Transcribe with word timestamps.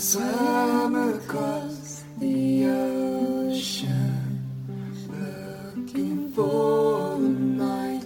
Swam 0.00 0.94
across 0.94 2.04
the 2.18 2.64
ocean 2.64 4.40
looking 5.10 6.32
for 6.32 7.18
the 7.18 7.28
night. 7.28 8.04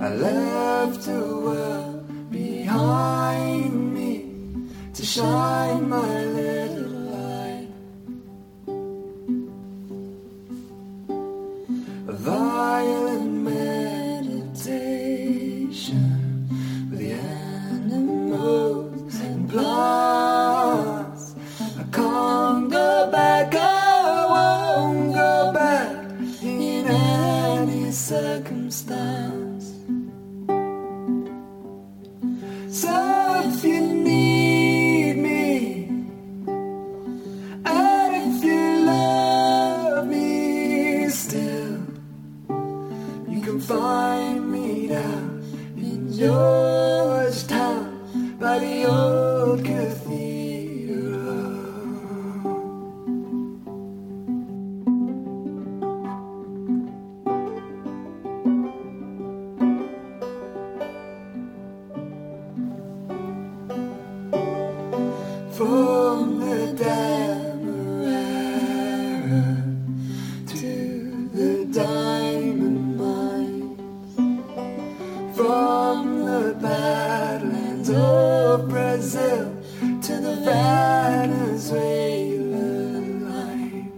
I 0.00 0.14
left 0.14 1.06
the 1.06 1.20
world 1.44 2.30
behind 2.30 3.92
me 3.92 4.26
to 4.94 5.04
shine 5.04 5.88
my 5.88 6.24
light. 6.26 6.61
So 32.72 32.88
if 33.44 33.62
you 33.64 33.82
need 33.82 35.18
me, 35.18 35.84
and 37.66 38.14
if 38.16 38.42
you 38.42 38.86
love 38.86 40.06
me 40.06 41.06
still, 41.10 41.84
you 43.28 43.42
can 43.42 43.60
find 43.60 44.50
me 44.50 44.88
down 44.88 45.44
in 45.76 46.10
Georgetown 46.14 48.00
by 48.40 48.58
the 48.58 48.86
old 48.86 49.11
From 65.62 66.40
the 66.40 66.74
Demerara 66.74 67.62
to 70.48 70.74
the 71.32 71.52
diamond 71.72 72.98
mines, 72.98 74.16
from 75.36 76.24
the 76.26 76.56
badlands 76.60 77.90
of 77.90 78.68
Brazil 78.68 79.54
to 80.02 80.14
the 80.26 80.34
Venezuelan 80.50 81.70
line. 83.30 83.92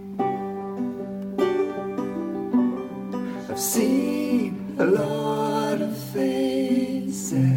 I've 3.49 3.59
seen 3.59 4.75
a 4.77 4.85
lot 4.85 5.81
of 5.81 5.97
faces. 6.13 7.54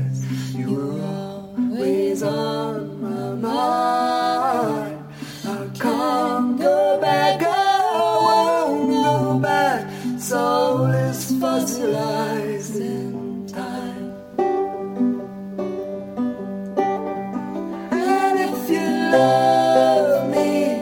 Soul 10.18 10.86
is 10.86 11.30
fossilized 11.40 12.76
in 12.76 13.46
time. 13.46 14.12
And 17.92 18.38
if 18.40 18.68
you 18.68 18.86
love 19.12 20.28
me, 20.28 20.74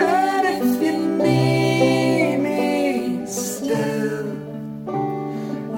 and 0.00 0.46
if 0.56 0.82
you 0.82 0.96
need 1.22 2.38
me 2.38 3.26
still, 3.26 4.26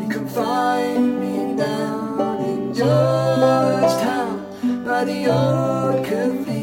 you 0.01 0.09
can 0.09 0.29
find 0.29 1.21
me 1.21 1.57
down 1.57 2.45
in 2.45 2.75
Georgetown 2.75 4.35
by 4.85 5.05
the 5.05 5.27
old 5.27 6.05
cathedral. 6.07 6.56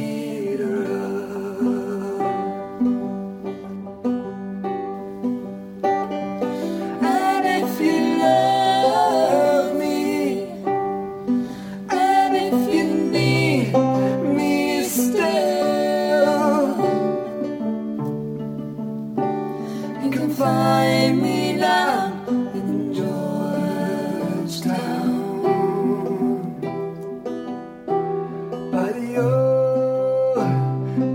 find 20.37 21.21
me 21.21 21.57
down 21.57 22.25
in 22.55 22.93
Georgetown 22.93 23.53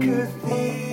cathedral. 0.01 0.88